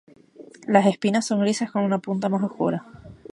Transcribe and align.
Los 0.67 0.83
espinas 0.87 1.27
son 1.27 1.41
grises 1.41 1.69
con 1.71 1.83
una 1.83 1.99
punta 1.99 2.27
más 2.27 2.41
oscura. 2.43 2.83